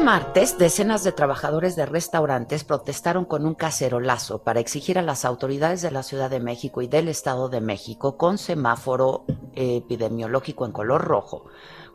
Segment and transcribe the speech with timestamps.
[0.00, 5.26] Este martes, decenas de trabajadores de restaurantes protestaron con un cacerolazo para exigir a las
[5.26, 10.72] autoridades de la Ciudad de México y del Estado de México, con semáforo epidemiológico en
[10.72, 11.44] color rojo,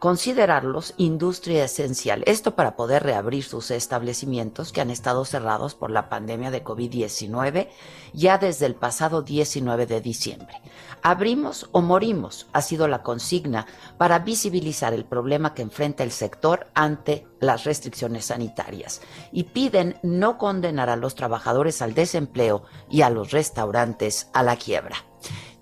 [0.06, 2.22] considerarlos industria esencial.
[2.28, 7.70] Esto para poder reabrir sus establecimientos que han estado cerrados por la pandemia de COVID-19
[8.14, 10.62] ya desde el pasado 19 de diciembre.
[11.02, 13.66] Abrimos o morimos ha sido la consigna
[13.98, 20.38] para visibilizar el problema que enfrenta el sector ante las restricciones sanitarias y piden no
[20.38, 22.62] condenar a los trabajadores al desempleo
[22.92, 24.98] y a los restaurantes a la quiebra.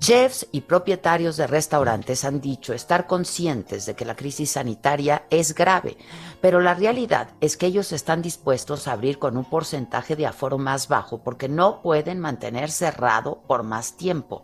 [0.03, 5.55] Chefs y propietarios de restaurantes han dicho estar conscientes de que la crisis sanitaria es
[5.55, 5.95] grave,
[6.41, 10.57] pero la realidad es que ellos están dispuestos a abrir con un porcentaje de aforo
[10.57, 14.43] más bajo porque no pueden mantener cerrado por más tiempo.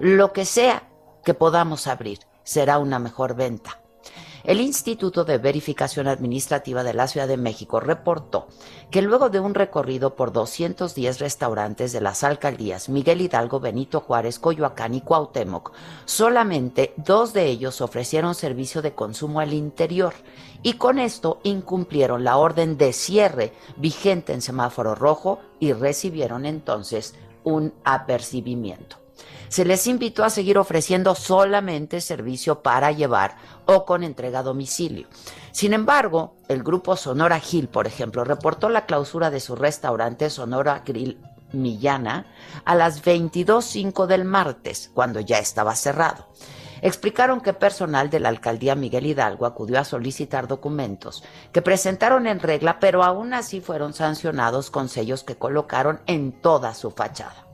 [0.00, 0.88] Lo que sea
[1.24, 3.85] que podamos abrir será una mejor venta.
[4.46, 8.46] El Instituto de Verificación Administrativa de la Ciudad de México reportó
[8.92, 14.38] que luego de un recorrido por 210 restaurantes de las alcaldías Miguel Hidalgo, Benito Juárez,
[14.38, 15.72] Coyoacán y Cuauhtémoc,
[16.04, 20.14] solamente dos de ellos ofrecieron servicio de consumo al interior
[20.62, 27.16] y con esto incumplieron la orden de cierre vigente en semáforo rojo y recibieron entonces
[27.42, 29.05] un apercibimiento
[29.48, 33.36] se les invitó a seguir ofreciendo solamente servicio para llevar
[33.66, 35.08] o con entrega a domicilio.
[35.52, 40.82] Sin embargo, el grupo Sonora Gil, por ejemplo, reportó la clausura de su restaurante Sonora
[40.84, 41.18] Grill
[41.52, 42.26] Millana
[42.64, 46.26] a las 22.05 del martes, cuando ya estaba cerrado.
[46.82, 52.40] Explicaron que personal de la alcaldía Miguel Hidalgo acudió a solicitar documentos que presentaron en
[52.40, 57.45] regla, pero aún así fueron sancionados con sellos que colocaron en toda su fachada.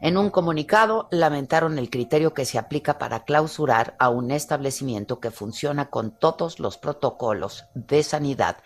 [0.00, 5.30] En un comunicado lamentaron el criterio que se aplica para clausurar a un establecimiento que
[5.30, 8.58] funciona con todos los protocolos de sanidad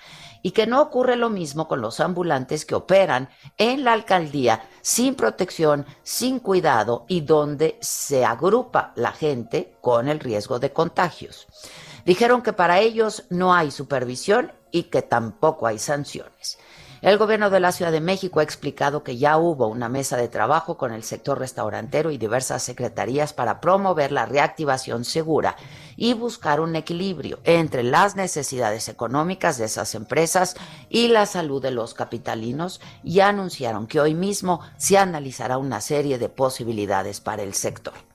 [0.43, 5.15] y que no ocurre lo mismo con los ambulantes que operan en la alcaldía sin
[5.15, 11.47] protección, sin cuidado y donde se agrupa la gente con el riesgo de contagios.
[12.05, 16.59] Dijeron que para ellos no hay supervisión y que tampoco hay sanciones.
[17.03, 20.28] El gobierno de la Ciudad de México ha explicado que ya hubo una mesa de
[20.28, 25.56] trabajo con el sector restaurantero y diversas secretarías para promover la reactivación segura
[25.97, 30.56] y buscar un equilibrio entre las necesidades económicas de esas empresas
[30.91, 36.19] y la salud de los capitalinos y anunciaron que hoy mismo se analizará una serie
[36.19, 38.09] de posibilidades para el sector.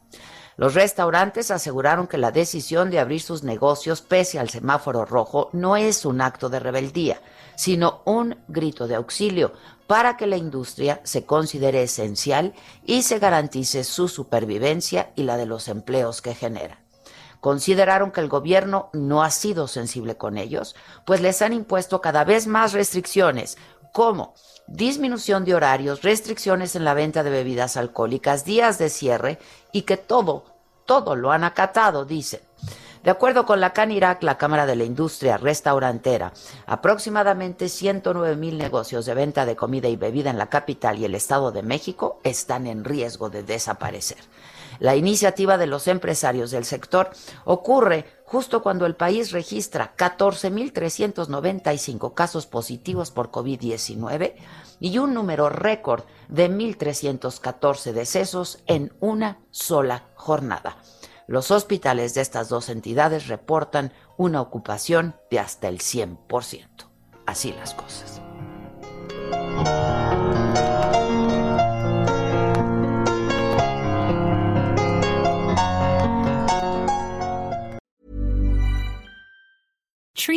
[0.57, 5.75] Los restaurantes aseguraron que la decisión de abrir sus negocios pese al semáforo rojo no
[5.75, 7.21] es un acto de rebeldía,
[7.57, 9.51] sino un grito de auxilio
[9.85, 12.53] para que la industria se considere esencial
[12.85, 16.79] y se garantice su supervivencia y la de los empleos que genera.
[17.41, 22.23] Consideraron que el gobierno no ha sido sensible con ellos, pues les han impuesto cada
[22.23, 23.57] vez más restricciones,
[23.95, 24.33] como
[24.67, 29.39] disminución de horarios, restricciones en la venta de bebidas alcohólicas, días de cierre
[29.71, 30.43] y que todo,
[30.85, 32.41] todo lo han acatado, dicen.
[33.05, 36.33] De acuerdo con la CANIRAC, la Cámara de la Industria Restaurantera,
[36.65, 41.13] aproximadamente 109 mil negocios de venta de comida y bebida en la capital y el
[41.13, 44.17] Estado de México están en riesgo de desaparecer.
[44.79, 47.11] La iniciativa de los empresarios del sector
[47.43, 54.33] ocurre justo cuando el país registra 14.395 casos positivos por COVID-19
[54.79, 60.77] y un número récord de 1.314 decesos en una sola jornada.
[61.27, 66.67] Los hospitales de estas dos entidades reportan una ocupación de hasta el 100%.
[67.25, 68.21] Así las cosas.